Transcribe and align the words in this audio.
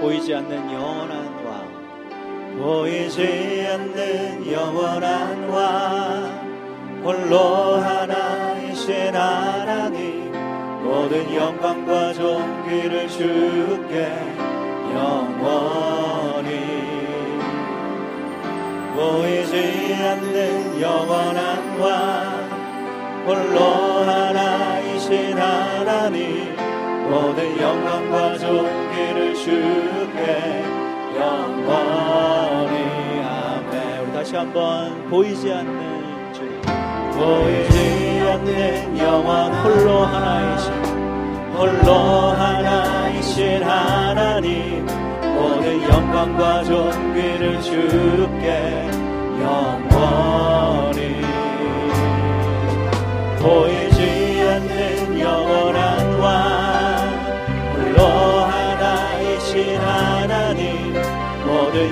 보이지 0.00 0.34
않는 0.34 0.72
영원한 0.72 1.44
왕. 1.44 2.58
보이지 2.58 3.66
않는 3.70 4.50
영원한 4.50 5.48
왕. 5.50 7.02
홀로 7.04 7.76
하나이신 7.76 9.14
하나님 9.14 10.32
모든 10.82 11.34
영광과 11.34 12.14
존귀를 12.14 13.08
주께 13.08 14.10
영원히. 14.94 16.50
보이지 18.96 19.94
않는 20.02 20.80
영원한 20.80 21.78
왕. 21.78 22.50
홀로 23.26 23.60
하나이신 24.04 25.38
하나님 25.38 26.59
모든 27.10 27.60
영광과 27.60 28.38
존귀를 28.38 29.34
주께 29.34 30.62
영원히. 31.18 32.76
아멘. 33.20 34.00
우리 34.04 34.12
다시 34.12 34.36
한번 34.36 35.08
보이지 35.10 35.52
않는 35.52 36.32
주 36.32 36.40
보이지 37.18 38.20
않는 38.30 38.96
영원 38.96 39.52
홀로 39.54 40.02
하나이신 40.04 40.72
홀로 41.56 41.92
하나이신 42.30 43.64
하나님. 43.64 44.86
모든 45.34 45.82
영광과 45.82 46.62
존귀를 46.62 47.60
주께 47.60 48.88
영원히. 49.42 51.20
보이지 53.42 53.89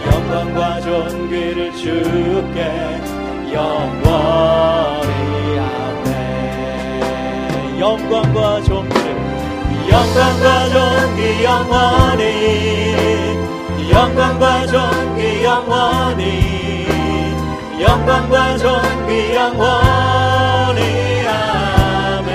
영광과 0.07 0.81
존귀를 0.81 1.73
주께 1.73 3.01
영원히 3.53 5.11
아멘. 5.59 7.81
영광과 7.81 8.63
존귀를 8.63 9.19
영광과 9.91 10.69
존귀 10.69 11.45
영원히 11.45 12.23
영광과 13.91 14.67
존귀 14.67 15.45
영원히 15.45 16.87
영광과 17.81 18.59
존귀 18.59 19.35
영원히 19.35 20.83
아멘. 21.27 22.29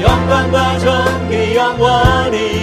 영광과 0.00 0.78
존귀 0.78 1.54
영원히 1.56 2.53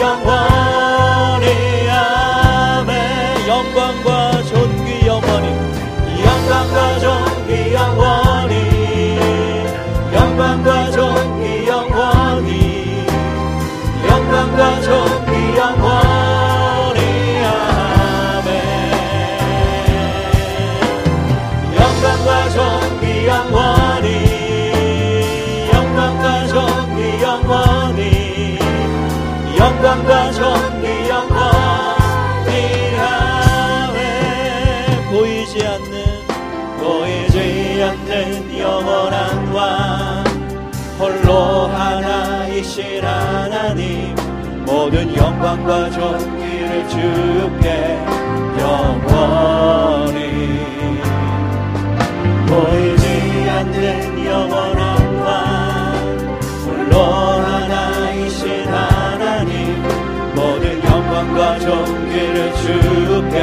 영원히. 0.00 1.46
아멘. 1.88 3.48
영광과 3.48 4.42
존귀 4.44 5.06
영원히. 5.06 5.48
영광과 6.24 6.98
존귀 6.98 7.74
영원히. 7.74 8.54
영광과 10.12 10.90
존귀 10.90 11.66
영원히. 11.68 13.06
영광과 14.08 14.80
존귀 14.82 15.56
영원히. 15.56 17.00
아멘. 17.44 18.50
영광과 21.74 22.50
존귀 22.50 23.26
영원히. 23.26 24.08
영광과 25.72 26.46
존귀 26.46 27.22
영원히 27.22 27.77
영광과 29.68 30.32
존귀 30.32 31.08
영원히 31.10 32.50
아멘 32.98 33.96
보이지 35.10 35.62
않는 35.62 36.26
보이지 36.78 37.82
않는 37.82 38.58
영원한 38.58 39.48
왕. 39.52 40.24
홀로 40.98 41.66
하나이신 41.66 43.04
하나님 43.04 44.16
모든 44.64 45.14
영광과 45.14 45.90
존귀를 45.90 46.88
주께 46.88 47.98
영원히 48.58 50.18
보이 52.46 52.87
존귀를 62.38 62.54
주께 62.54 63.36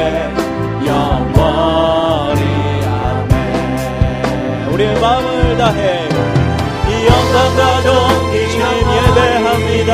영원히 0.86 2.42
아멘. 2.86 4.68
우리의 4.72 5.00
마음을 5.00 5.58
다해 5.58 6.08
이 6.88 7.06
영광과 7.06 7.82
존귀 7.82 8.34
예배합니다. 8.96 9.90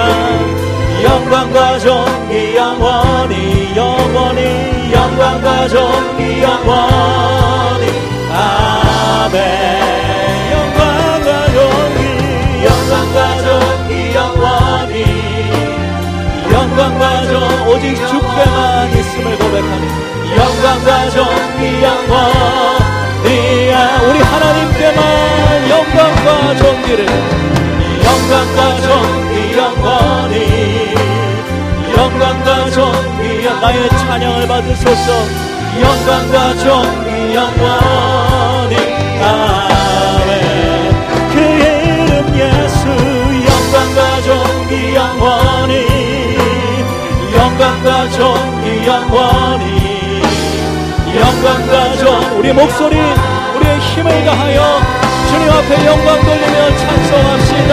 영광과 1.03 1.79
존귀 1.81 2.57
영원히 2.57 3.77
영원히 3.77 4.93
영광과 4.93 5.69
존귀 5.69 6.43
영원히 6.43 7.42
영광과 26.93 27.01
존귀를 27.01 27.07
영광과 28.05 28.81
존귀 28.83 29.57
영원히 29.57 30.95
영광과 31.97 32.71
존귀 32.71 33.45
나의 33.61 33.89
찬양을 33.89 34.47
받으소서. 34.47 35.09
영광과 35.81 36.55
존귀 36.59 37.35
영원히 37.35 38.77
아멘 39.23 40.31
그의 41.33 41.63
이름 41.85 42.13
예수. 42.35 42.83
영광과 43.49 44.23
존귀 44.23 44.95
영원히 44.95 45.73
영광과 47.35 48.11
존귀 48.11 48.87
영원히 48.87 50.23
영광과 51.17 51.97
존 51.97 52.39
우리 52.39 52.53
목소리 52.53 52.97
우리의 52.97 53.81
힘을 53.81 54.25
다하여 54.25 55.02
주님 55.33 55.51
앞에 55.51 55.87
영광 55.87 56.21
돌리며 56.21 56.77
찬송합시다. 56.77 57.73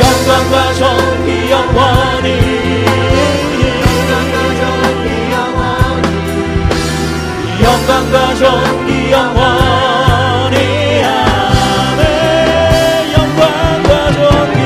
영광과 0.00 0.72
존귀 0.72 1.50
영원히. 1.50 2.26
영광과 7.62 8.34
존귀 8.36 9.12
영원히. 9.12 10.56
아멘. 11.04 12.00
영광과 13.12 14.12
존귀 14.12 14.58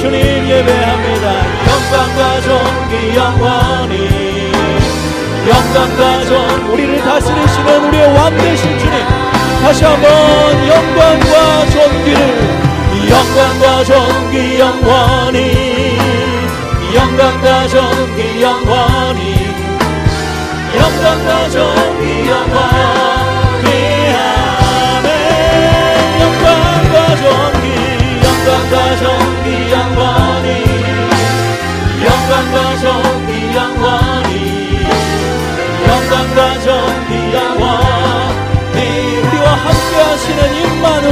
주님 0.00 0.16
예배합니다. 0.48 1.26
영광과 1.68 2.40
존귀 2.40 3.14
영원히 3.14 3.51
존 5.72 6.70
우리를 6.70 7.00
다스리시는 7.02 7.84
우리의 7.86 8.14
왕 8.14 8.36
되신 8.36 8.78
주님. 8.78 9.32
다시 9.62 9.84
한번 9.84 10.10
영광과 10.68 11.70
존귀를 11.70 12.62
영광과 13.08 13.84
존귀 13.84 14.58
영원히 14.58 15.96
영광과 16.94 17.68
존귀 17.68 18.42
영원히 18.42 19.52
영광과 20.76 21.48
존귀 21.48 22.28
영원히 22.28 23.68
아멘 24.94 25.08
영광과 26.20 27.16
존귀 27.16 27.66
영광과 28.24 28.96
존귀 28.96 29.48
영원히 29.70 29.81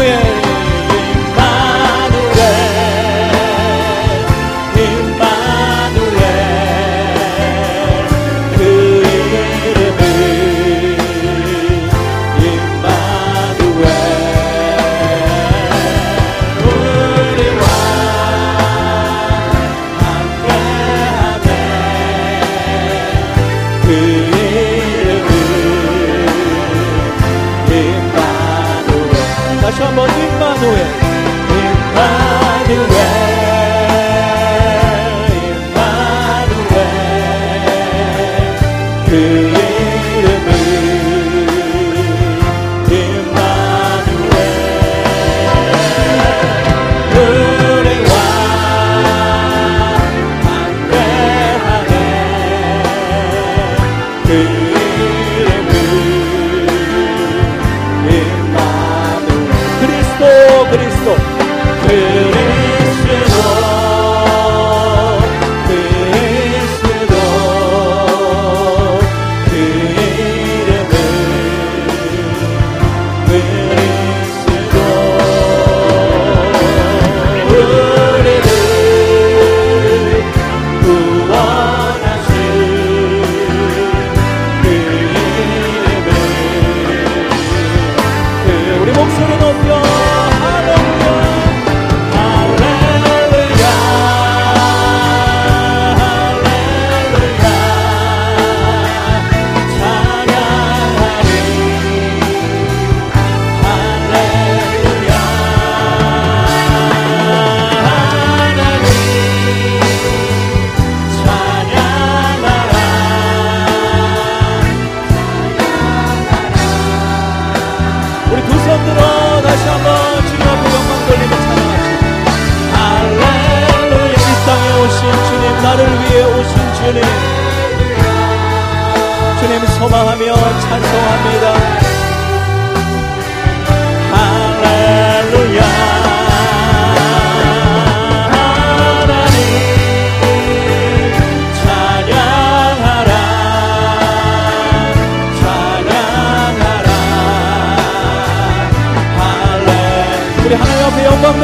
임 0.02 0.39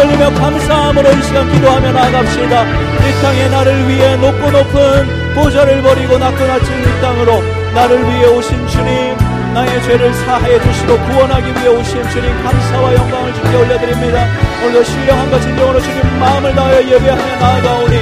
돌리며 0.07 0.31
감사함으로 0.35 1.11
이 1.11 1.23
시간 1.23 1.53
기도하며 1.53 1.93
나아갑시다. 1.93 2.65
이 2.65 3.23
땅에 3.23 3.49
나를 3.49 3.89
위해 3.89 4.17
높고 4.17 4.51
높은 4.51 5.35
보좌를 5.35 5.83
버리고 5.83 6.17
낮고 6.17 6.47
낮은 6.47 6.81
이 6.81 7.01
땅으로 7.01 7.43
나를 7.75 8.05
위해 8.05 8.27
오신 8.27 8.69
주님 8.69 9.17
나의 9.53 9.83
죄를 9.83 10.15
사하여 10.15 10.61
주시고 10.61 10.97
구원하기 10.99 11.51
위해 11.51 11.69
오신 11.69 12.09
주님 12.11 12.43
감사와 12.43 12.95
영광을 12.95 13.35
주께 13.35 13.57
올려드립니다. 13.57 14.29
오늘도 14.63 14.85
신령함과 14.85 15.41
진정으로 15.41 15.81
주님 15.81 16.19
마음을 16.21 16.55
다하여 16.55 16.83
예배하며 16.83 17.37
나아가오니 17.41 17.97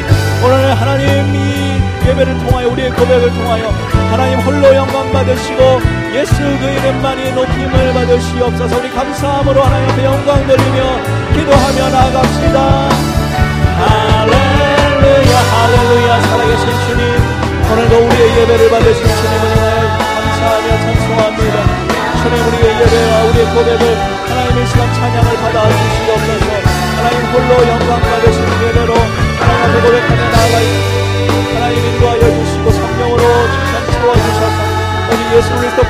오늘 0.44 0.80
하나님 0.80 1.34
이 1.34 2.08
예배를 2.08 2.38
통하여 2.38 2.68
우리의 2.68 2.90
고백을 2.90 3.30
통하여 3.30 3.68
하나님 4.10 4.38
홀로 4.40 4.74
영광 4.74 5.10
받으시고 5.10 5.80
예수 6.14 6.34
그 6.36 6.64
이름만이 6.66 7.32
높임을 7.32 7.94
받으시옵소서. 7.94 8.78
우리 8.78 8.90
감사함으로 8.90 9.62
하나님 9.62 9.90
앞에 9.90 10.04
영광 10.04 10.46
돌리며 10.46 11.23
기도하며 11.34 11.90
나아갑시다. 11.90 12.58
할렐루야 13.80 15.34
할렐루야. 15.54 16.10
살아계신 16.20 16.64
주님 16.86 17.00
오늘도 17.72 17.94
우리의 18.06 18.24
예배를 18.38 18.70
받으신 18.70 19.02
주님을 19.04 19.44
인하여 19.52 19.82
감사하며 19.98 20.68
찬송합니다. 20.84 21.56
주님 22.22 22.34
우리의 22.48 22.66
예배와 22.80 23.12
우리의 23.24 23.44
고백을 23.54 23.82
하나님의 24.28 24.66
시간 24.68 24.80
찬양을 24.94 25.28
받아 25.42 25.56
주시옵소서 25.68 26.43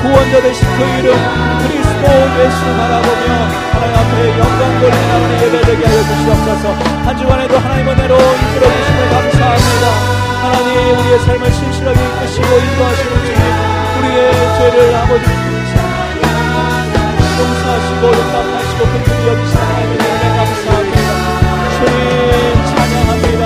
구원자 0.05 0.43
되신 0.43 0.61
그 0.77 0.85
이름 0.85 1.17
그리스도 1.65 2.05
예수 2.37 2.61
바라보며 2.77 3.25
하나님 3.73 3.97
앞에 3.97 4.39
영광 4.39 4.61
돌리는 4.81 5.09
하나님 5.11 5.33
예배되게 5.41 5.81
하여 5.87 5.99
주시옵소서. 6.05 6.65
한 7.06 7.17
주간에도 7.17 7.56
하나님 7.56 7.89
은혜로 7.89 8.15
이끌어 8.15 8.65
주심을 8.69 9.08
감사합니다. 9.08 9.84
하나님 10.44 10.99
우리의 10.99 11.19
삶을 11.20 11.51
신실하게 11.51 11.99
이끄시고 12.05 12.46
인도하시는 12.46 13.13
주님 13.25 13.41
우리의 13.96 14.20
죄를 14.58 14.94
아버지 14.94 15.25
용서하시고 17.41 18.05
용납하시고 18.05 18.81
긍휼히 18.84 19.27
여기시는 19.27 19.63
하나님의 19.65 19.94
은혜 20.05 20.25
감사합니다. 20.37 21.08
주님 21.81 21.96
찬양합니다. 22.77 23.43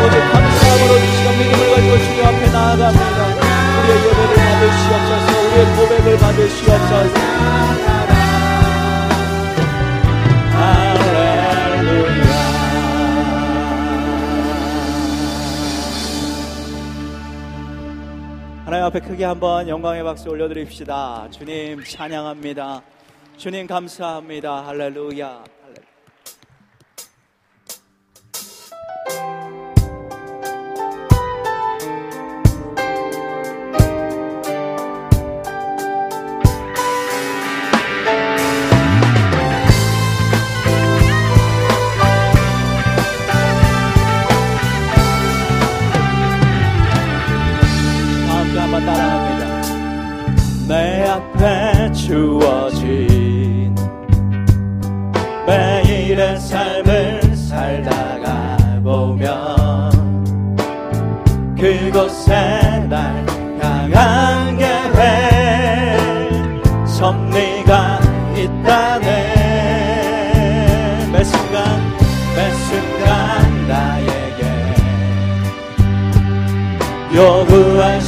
오직 0.00 0.16
감사함으로 0.32 0.92
이 0.96 1.12
시간 1.14 1.28
믿음을 1.38 1.60
가지고 1.70 1.92
주님 2.04 2.24
앞에 2.24 2.50
나아갑니다. 2.50 3.20
우리의 3.80 3.98
예배를 3.98 4.34
받으시옵소서 4.34 5.39
고백을 5.80 6.18
받으시옵소서 6.18 7.14
하나님 18.66 18.84
앞에 18.84 19.00
크게 19.00 19.24
한번 19.24 19.68
영광의 19.68 20.04
박수 20.04 20.28
올려드립시다. 20.28 21.28
주님 21.30 21.82
찬양합니다. 21.82 22.82
주님 23.38 23.66
감사합니다. 23.66 24.66
할렐루야. 24.66 25.59
삶을 57.00 57.36
살다가 57.36 58.56
보면 58.82 59.90
그곳에 61.56 62.32
날 62.88 63.26
향한 63.58 64.56
계획 64.56 65.98
섭리가 66.86 68.00
있다네. 68.36 69.06
매 71.12 71.24
순간 71.24 71.80
매 72.36 72.50
순간 72.50 73.68
나에게 73.68 74.40
요구하 77.14 77.99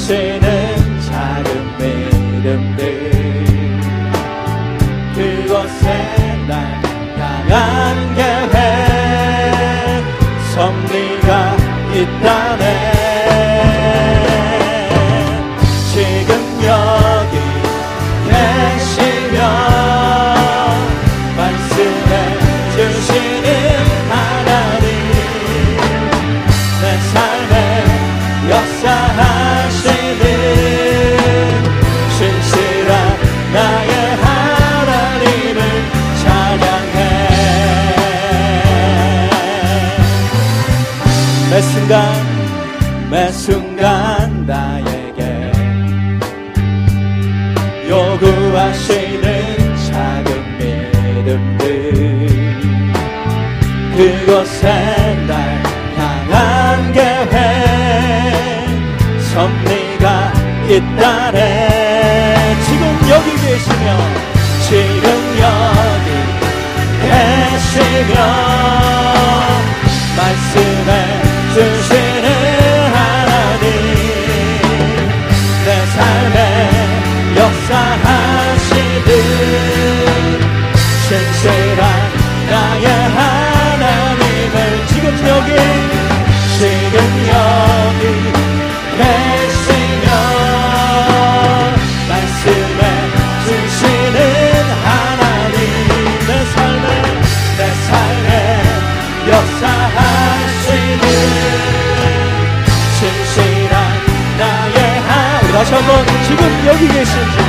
여기 106.67 106.89
계신 106.89 107.42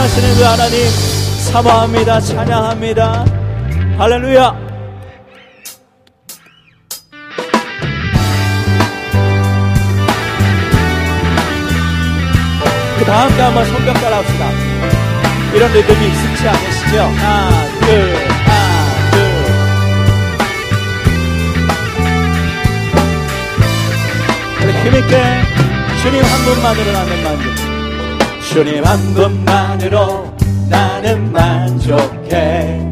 말씀하시는 0.00 0.34
그 0.36 0.42
하나님 0.42 0.88
사모합니다 1.52 2.20
찬양합니다. 2.20 3.24
할렐루야. 3.98 4.70
그 12.98 13.04
다음 13.04 13.36
때 13.36 13.42
한번 13.42 13.64
손뼉 13.66 13.92
따라합시다. 13.94 14.50
이런 15.54 15.72
리듬이 15.72 16.06
익숙치 16.06 16.48
않으시죠? 16.48 16.98
하나 17.02 17.50
둘 17.80 18.16
하나 18.46 19.10
둘. 19.10 19.20
우리 24.62 24.72
힘있게 24.72 25.22
주님 26.02 26.22
한 26.22 26.44
분만으로 26.44 26.92
나는 26.92 27.24
만족 27.24 27.69
주님 28.50 28.84
한 28.84 28.98
분만으로 29.14 30.34
나는 30.68 31.32
만족해. 31.32 32.90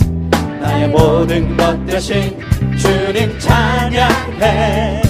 나의 0.61 0.87
모든 0.87 1.57
것 1.57 1.85
대신 1.85 2.39
주님 2.79 3.37
찬양해. 3.41 5.03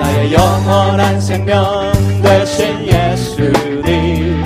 나의 0.00 0.32
영원한 0.32 1.20
생명 1.20 1.92
되신 2.24 2.84
예수님. 2.88 4.42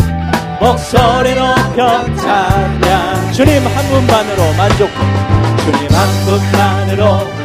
목소리 0.60 1.34
높여 1.34 2.04
찬양. 2.16 3.32
주님 3.32 3.66
한 3.66 3.86
분만으로 3.88 4.52
만족해 4.52 4.92
주님 5.64 5.88
한 5.90 6.08
분만으로 6.26 7.37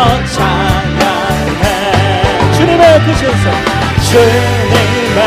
높여 0.00 0.24
찬양해 0.24 1.62
주님의 2.54 3.00
그 3.04 3.14
신성 3.14 3.52
주님의 4.08 5.20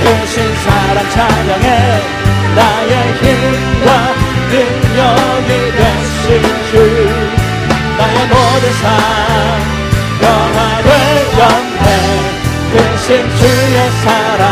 크신 0.00 0.54
사랑 0.56 1.10
찬양해. 1.10 1.66
나의 2.54 2.92
힘과 3.14 3.86
능력이 4.52 5.50
되신 5.76 6.18
주 6.70 6.72
나의 7.98 8.18
모든 8.28 8.64
삶 8.80 8.84
변화될 10.20 10.88
연대 11.40 11.86
크신 12.72 13.06
주의 13.36 13.76
사랑 14.04 14.42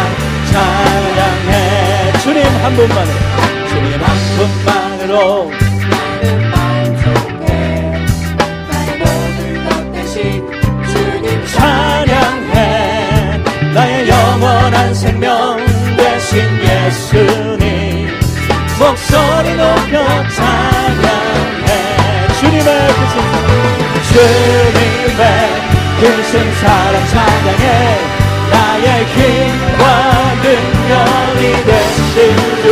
찬양해. 0.50 2.12
주님 2.22 2.38
한 2.62 2.64
분만으로. 2.74 3.18
주님 3.68 3.86
한 4.02 4.06
분만으로 4.36 5.63
예수님 16.94 18.08
목소리 18.78 19.54
높여 19.54 20.04
찬양해. 20.30 21.68
주님의 22.38 22.88
그 22.88 23.02
주님의 24.08 25.22
크신 25.98 26.54
사랑 26.54 26.94
찬양해. 27.08 27.66
나의 28.50 28.86
힘과 29.06 29.82
능력이 30.42 31.64
되신 31.64 32.14
주 32.62 32.64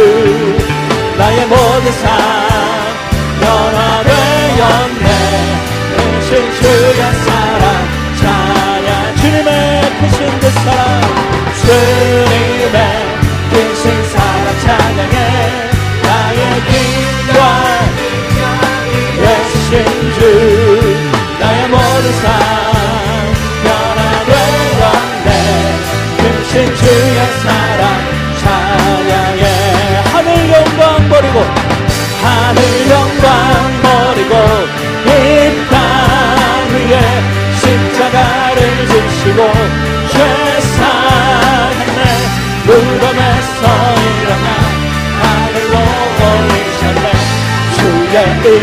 나의 1.18 1.46
모든 1.46 1.84
삶 1.92 2.04
변화 3.40 4.02
되었네. 4.04 5.06
크신 5.96 6.30
주의 6.60 7.00
사랑 7.24 7.64
찬양 8.20 9.16
주님의 9.16 9.50
크신 10.00 10.40
그 10.40 10.44
사랑 10.50 11.02
주님의 11.62 13.11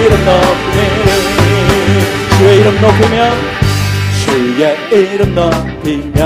이름 0.09 0.25
높이리 0.25 1.07
주의 2.37 2.51
이름 2.59 2.67
높이며 2.81 3.15
주의 4.25 4.61
이름 4.91 5.21
높이며 5.35 6.19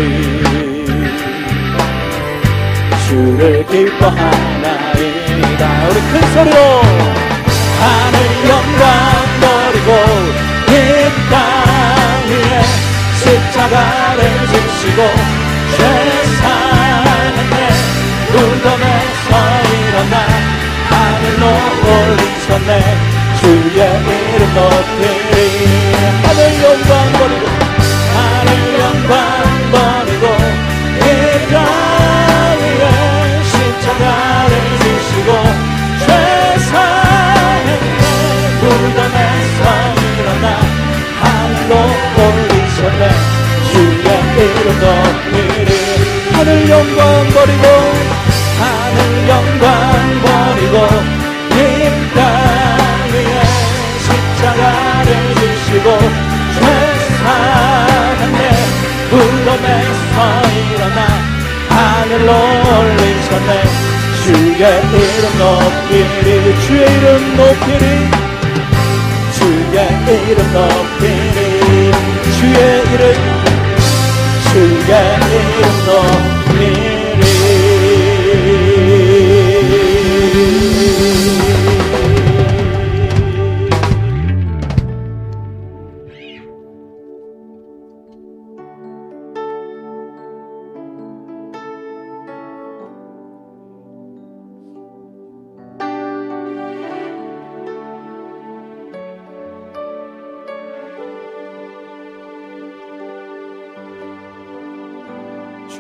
주를 3.06 3.66
기뻐하나이다. 3.66 5.62
우리 5.90 5.98
큰 6.00 6.14
소리로 6.34 6.58
하늘 7.82 8.18
영광 8.48 8.82
버리고 9.42 9.90
십자가를 13.64 14.22
지시고 14.48 15.00
죄사했네 15.78 17.56
무덤에서 18.32 19.30
일어나 19.72 20.16
하늘로 20.90 21.44
올리셨네 21.88 22.72
주의 23.40 23.78
이름 24.36 24.44
높이리 24.54 25.36
하늘 26.24 26.40
영광 26.64 26.92
버리고 27.14 27.46
하늘 28.14 28.50
영광 28.80 29.53
이름 44.44 44.80
높이리 44.82 45.72
하늘 46.34 46.70
영광 46.70 47.30
버리고 47.30 47.66
하늘 48.60 49.30
영광 49.30 49.68
버리고 50.22 50.76
이땅 51.52 52.18
위에 53.14 53.34
십자가를 54.04 55.10
지시고 55.36 55.88
죄사했네 56.60 58.40
무덤에서 59.12 60.16
일어나 60.74 61.00
하늘로 61.70 62.30
올리셨네 62.80 63.50
주의 64.26 64.60
이름 64.60 65.26
높이리 65.40 66.28
주의 66.68 66.84
이름 66.84 67.38
높이리 67.38 67.86
주의 69.32 69.76
이름 70.28 70.40
높이리 70.54 71.38
주의 72.38 72.60
이름 72.94 73.33
주의 74.54 76.43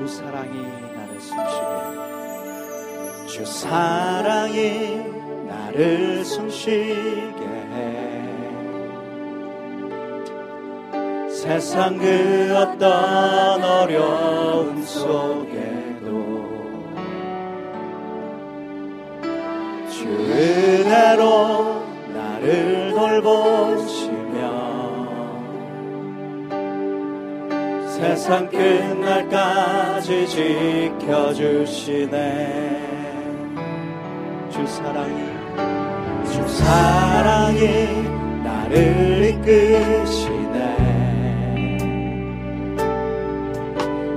주 0.03 0.09
사랑이 0.09 0.57
나를 0.95 1.21
숨쉬게 1.21 1.63
주 3.25 3.45
사랑이 3.45 4.97
나를 5.47 6.25
숨쉬게 6.25 7.45
해. 7.71 8.29
세상 11.29 11.97
그 11.97 12.53
어떤 12.57 13.63
어려움 13.63 14.83
속에 14.83 15.72
세상 28.23 28.47
끝날까지 28.47 30.25
지켜주시네. 31.03 32.07
주 34.49 34.65
사랑이 34.65 35.25
주 36.31 36.47
사랑이 36.47 37.59
나를 38.41 39.25
이끄시네. 39.25 40.57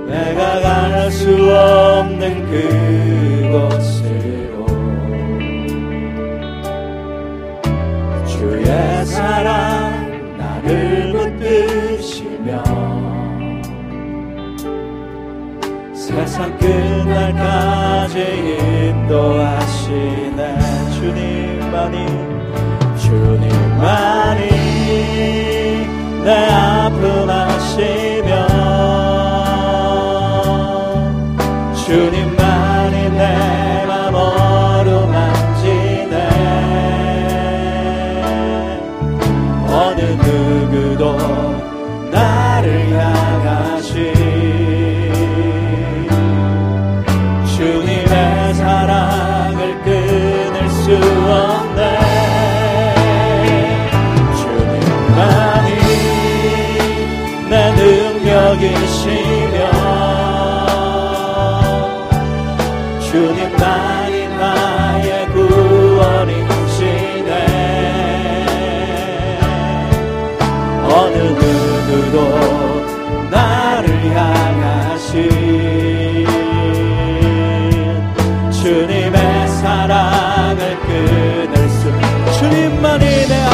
내가 0.07 0.61
갈 0.61 1.11
수 1.11 1.29
없는 1.29 2.45
그곳으로 3.41 4.65
주의 8.25 9.05
사랑 9.05 9.86
세상 16.27 16.57
끝날까지 16.57 18.19
인도하시네. 18.89 20.59
주님만이 20.99 22.05
주님만이 22.99 24.41
내 26.25 26.49
아픔 26.51 27.29
아시며 27.29 28.47
주님 31.85 32.26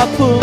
내 0.04 0.43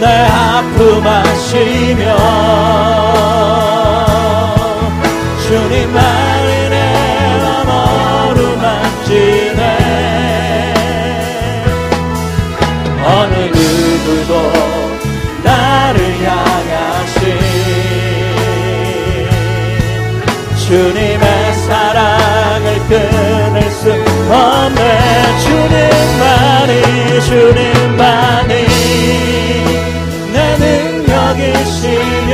내 0.00 0.06
아픔 0.06 1.06
아시며 1.06 2.16
주님만이 5.48 6.68
내 6.70 6.76
언어를 7.42 8.56
만지네 8.56 9.62
어느 13.04 13.34
누구도 13.56 14.52
나를 15.42 15.98
향하신 16.24 17.18
주님의 20.66 21.54
사랑을 21.66 22.78
끊을 22.88 23.70
수 23.70 23.90
없네. 24.30 25.08
주님만이 25.44 27.20
주님만이 27.22 28.67
능 31.68 32.27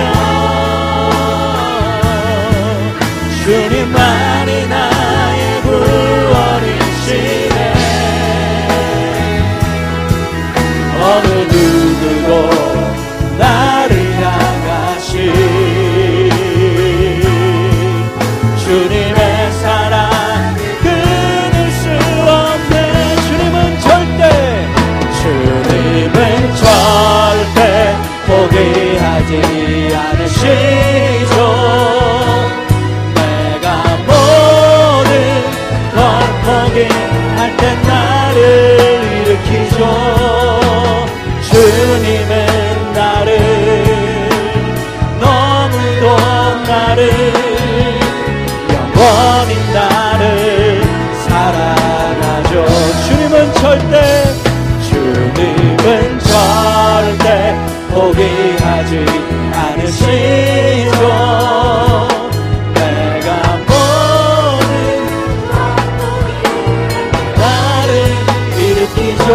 포기하지 28.54 29.32
않으시죠 29.96 31.34
내가 33.14 33.66
모든 34.06 35.10
걸 35.94 35.98
포기할 36.44 37.56
때 37.56 37.62
나를 37.74 38.38
일으키죠. 39.12 39.78
주님은 41.50 42.92
나를 42.92 43.28
너무도 45.20 46.04
나를 46.64 47.43
포기하지 58.74 59.06
않으시죠. 59.52 60.98
내가 62.74 63.28
모든 63.68 64.62
나를 67.36 67.90
일으키죠. 68.58 69.26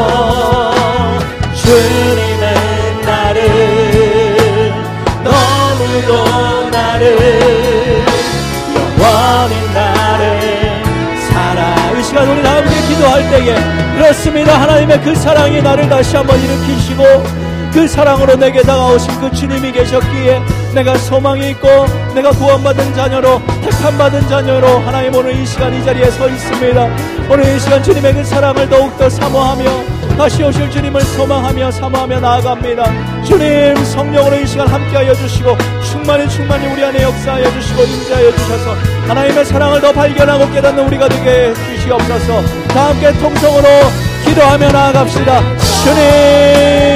주님은 1.55 2.43
나를 3.05 3.37
너무도 5.23 6.09
나를 6.69 7.01
영원히 8.75 9.53
나를 9.73 10.21
사랑 11.29 11.59
이 11.97 12.03
시간 12.03 12.17
우리 12.29 12.43
다 12.43 12.47
함께 12.57 12.75
기도할 12.87 13.29
때에 13.29 13.55
그렇습니다. 13.95 14.61
하나님의 14.61 15.01
그 15.01 15.15
사랑이 15.15 15.61
나를 15.61 15.87
다시 15.87 16.17
한번 16.17 16.39
일으키시고 16.41 17.03
그 17.71 17.87
사랑으로 17.87 18.35
내게 18.35 18.61
다가오신 18.61 19.21
그 19.21 19.31
주님이 19.31 19.71
계셨기에 19.71 20.41
내가 20.73 20.97
소망이 20.97 21.51
있고 21.51 21.67
내가 22.13 22.31
구원받은 22.31 22.93
자녀로 22.95 23.41
택함받은 23.61 24.27
자녀로 24.27 24.79
하나님 24.79 25.15
오늘 25.15 25.35
이 25.39 25.45
시간 25.45 25.73
이 25.73 25.83
자리에 25.83 26.09
서 26.11 26.27
있습니다. 26.27 26.87
오늘 27.29 27.55
이 27.55 27.59
시간 27.59 27.81
주님의 27.83 28.13
그 28.13 28.23
사랑을 28.23 28.67
더욱더 28.69 29.09
사모하며 29.09 29.99
다시 30.17 30.43
오실 30.43 30.69
주님을 30.69 30.99
소망하며 31.01 31.71
사모하며 31.71 32.19
나아갑니다. 32.19 33.23
주님 33.23 33.75
성령으로 33.85 34.35
이 34.35 34.45
시간 34.45 34.67
함께하여 34.67 35.13
주시고 35.13 35.55
충만히 35.89 36.27
충만히 36.27 36.67
우리 36.67 36.83
안에 36.83 37.03
역사하여 37.03 37.51
주시고 37.53 37.83
임재하여 37.83 38.31
주셔서 38.31 38.73
하나님의 39.07 39.45
사랑을 39.45 39.79
더 39.79 39.93
발견하고 39.93 40.51
깨닫는 40.51 40.85
우리가 40.87 41.07
되게 41.07 41.49
해주시옵소서. 41.49 42.41
다 42.67 42.89
함께 42.89 43.13
통성으로 43.13 43.67
기도하며 44.25 44.71
나아갑시다. 44.71 45.41
주님 45.83 46.88